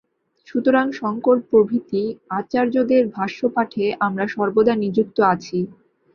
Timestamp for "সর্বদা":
4.27-4.73